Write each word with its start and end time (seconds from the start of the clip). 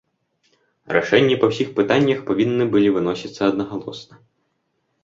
Рашэнні 0.95 1.35
па 1.43 1.49
ўсіх 1.51 1.69
пытаннях 1.81 2.19
павінны 2.31 2.63
былі 2.73 2.89
выносіцца 2.97 3.41
аднагалосна. 3.51 4.15